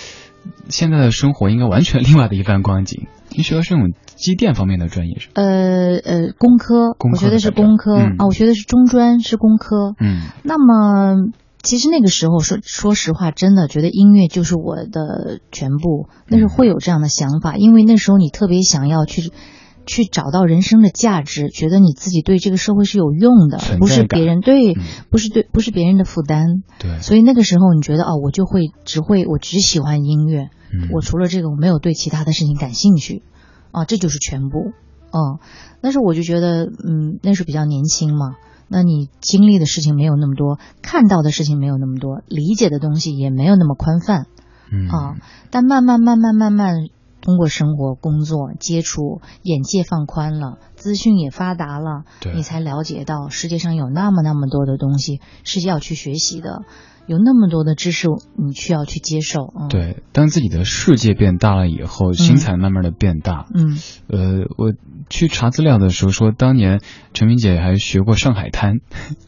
[0.69, 3.07] 现在的生活应该完全另外的一番光景。
[3.31, 5.29] 你学的是那种机电方面的专业是？
[5.35, 9.95] 呃呃，工科，我觉得是工科啊，我学的是中专，是工科。
[10.01, 11.31] 嗯，那么
[11.63, 19.31] 其实那个时候说说实话，真的觉得音乐就是我的全部，那时候会有这样的想法，因为那时候你特别想要去。
[19.87, 24.75] 去找到人生的价值，觉得你自己对这个社会是有用的，不是别人对，
[25.11, 26.63] 不是对，不是别人的负担。
[26.79, 30.51] 对，所以那个时候你觉得哦，我就会只会，我只喜欢音乐，
[30.93, 33.23] 我除了这个我没有对其他的事情感兴趣，
[33.73, 34.73] 啊，这就是全部。
[35.13, 35.41] 嗯，
[35.81, 38.37] 那时候我就觉得，嗯，那时候比较年轻嘛，
[38.69, 44.27] 那你经历的事情没有那么多，看到的事情没有那么多，理解的东西也没有那么宽泛。
[44.73, 45.17] 嗯啊，
[45.51, 46.87] 但慢慢慢慢慢慢。
[47.21, 52.05] 通过生活、工作、接触，眼界放宽了，资讯也发达了，
[52.35, 56.63] 你才了解到世界上有那么那么多的东西是要去学习的，
[57.07, 59.53] 有那么多的知识你需要去接受。
[59.59, 63.47] 嗯，，对，当自己的世界变大了以后，心才慢慢的变大。
[63.55, 63.77] 嗯
[64.09, 64.73] 呃，我
[65.09, 66.81] 去查资料的时候说，当年
[67.13, 68.81] 陈明姐还学过上海滩，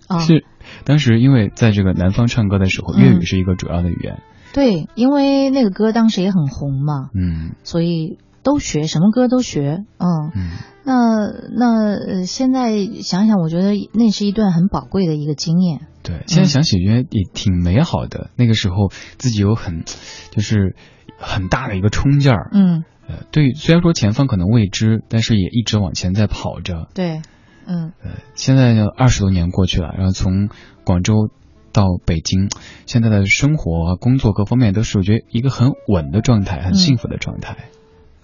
[0.08, 0.44] 啊， 是
[0.84, 4.22] 当时因为在这个南方唱歌的时候，嗯粤语是一个主要的语言。
[4.52, 9.84] 对，因为那个歌当时也很红嘛，嗯所以都学，什么歌都学。
[9.98, 10.50] 嗯，嗯，
[10.84, 15.86] 那那呃，现在想想，我觉得那是一段很宝贵的一个经验。
[16.02, 18.30] 对，现在想起觉得也挺美好的。
[18.36, 19.84] 那个时候自己有很
[20.30, 20.74] 就是
[21.16, 22.50] 很大的一个冲劲儿。
[22.52, 26.88] 嗯，呃，对，虽然说前方可能未知，但是也一直往前在跑着。
[26.94, 27.22] 对，
[27.66, 30.48] 嗯呃，现在呢，二十多年过去了，然后从
[30.84, 31.30] 广州
[31.72, 32.48] 到北京，
[32.86, 36.74] 现在的生活啊、工作各方面都是我觉得一个很稳的状态，很嗯。
[36.74, 37.56] 幸福的状态。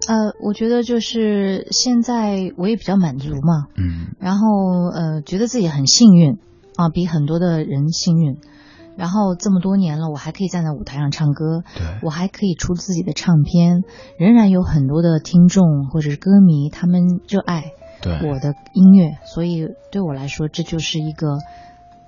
[0.07, 4.15] 呃，我觉得就是现在我也比较满足嘛，嗯。
[4.21, 4.47] 然后
[4.95, 6.39] 呃，觉得自己很幸运
[6.77, 8.37] 啊，比很多的人幸运。
[8.97, 11.87] 然后这么多年了，我还可以站在舞台上唱歌，对。
[12.03, 13.85] 我还可以出自己的唱片，
[14.19, 17.73] 仍然有很多的听众或者是歌迷，他们热爱
[18.03, 21.39] 对，我的音乐，所以对我来说，这就是一个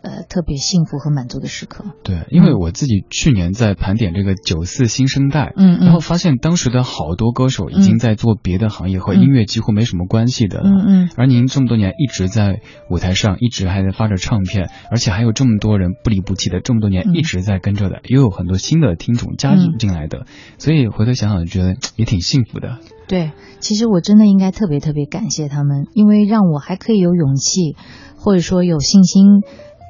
[0.03, 1.85] 呃特别幸福和满足的时刻。
[2.03, 10.71] 对，因为我自己去年在盘点这个九四新生代，嗯嗯然后发现当时的好多歌手已经在做别的行业，和音乐几乎没什么关系的了。
[10.71, 20.27] 嗯嗯而您这么多年一直在舞台上，一直还在发着唱片，而且还有这么多人不离不弃的，这么多年嗯一直在跟着的，又有很多新的听众加入进来的，
[20.59, 22.79] 所以回头想想，觉得也挺幸福的。
[23.09, 27.75] 对，其实我真的应该特别特别感谢他们，因为让我还可以有勇气，
[28.17, 29.25] 或者说有信心，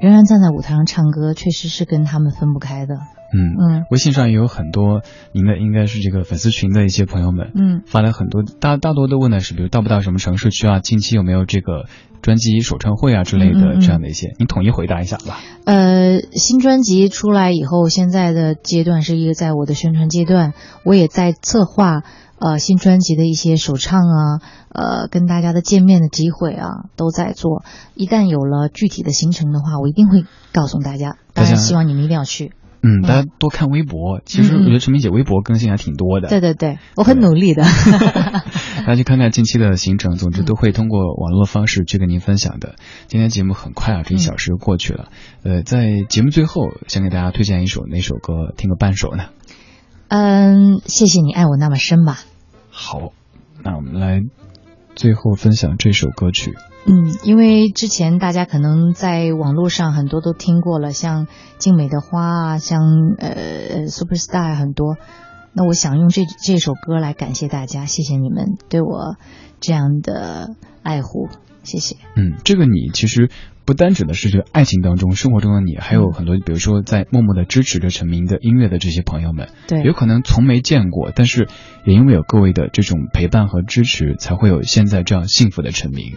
[0.00, 2.94] 仍然站在舞台上唱歌，确实是跟他们分不开的。
[3.32, 11.84] 嗯嗯微信上也有很多您的应该是这个粉丝群的一些朋友们，嗯发来很多大大多都问的是，比如到不到什么城市去啊，近期有没有这个
[12.22, 15.38] 专辑首唱会啊之类嗯嗯嗯的这样的一些，您统一回答一下吧。
[15.64, 22.02] 呃，新专辑出来以后，现在的阶段是一个在我的宣传阶段，我也在策划
[22.40, 27.62] 呃新专辑的一些首唱啊，呃跟大家的见面的机会啊都在做。
[27.94, 31.16] 一旦有了具体的行程的话，我一定会告诉大家。
[31.34, 32.52] 当然，大家希望你们一定要去。
[32.82, 36.28] 嗯，大家多看微博，其实我觉得陈明姐微博更新还挺多的。
[36.28, 37.62] 对对对，我很努力的。
[38.80, 42.76] 大家去看看近期的行程，总之都会通过网络方式去跟您分享的。
[43.06, 45.10] 今天节目很快啊，这一小时就过去了。
[45.44, 49.24] 呃，在节目最后，想给大家推荐一首哪首歌，听个半首呢？
[50.08, 52.20] 嗯，谢谢你爱我那么深吧。
[52.82, 53.12] 好，
[53.62, 54.22] 那我们来
[54.96, 56.54] 最后分享这首歌曲。
[56.86, 61.26] 嗯，因为之前大家可能在网络上很多都听过了，像
[61.58, 62.80] 静美的花啊，像
[63.18, 64.96] 呃 Superstar 很多。
[65.52, 69.16] 那我想用这这首歌来感谢大家，谢谢你们对我
[69.60, 71.28] 这样的爱护，
[71.62, 71.96] 谢谢。
[72.16, 73.30] 嗯，这个你其实
[73.70, 81.46] 不单指的是这个爱情当中、生活中的你，还有很多，比如说在默默的支持着陈明的音乐的这些朋友们，对有可能从没见过，但是
[81.86, 86.14] 也因为有各位的这种陪伴和支持，才会有现在这样幸福的陈明。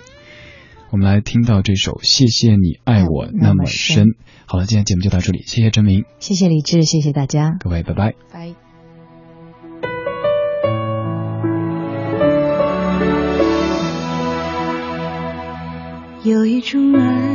[0.90, 4.06] 我们来听到这首《谢谢你爱我那么深》。
[4.48, 8.16] 好了，今天节目就到这里，谢谢陈明，谢谢李志，谢谢大家，各位，拜拜。
[8.32, 8.56] 拜。
[16.26, 17.33] 有一种爱，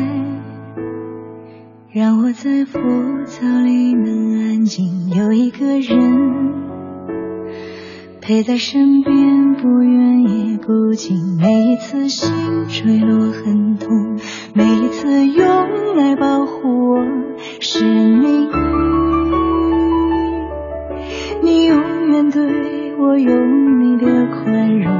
[1.90, 2.78] 让我在浮
[3.24, 6.52] 躁里能安静；有一个人
[8.20, 11.16] 陪在身边，不远也不近。
[11.40, 12.30] 每一次心
[12.68, 14.18] 坠落很痛，
[14.52, 15.46] 每一次用
[15.96, 17.02] 爱保护我，
[17.60, 18.50] 是你。
[21.40, 24.92] 你永远对我有你的宽容，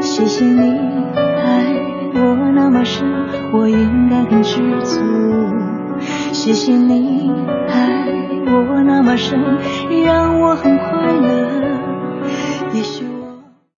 [0.00, 1.76] 谢谢你爱
[2.16, 3.08] 我那么深，
[3.52, 5.00] 我应该很知足。
[6.32, 7.30] 谢谢你
[7.68, 8.04] 爱
[8.46, 9.38] 我那么深，
[10.04, 11.61] 让我很快乐。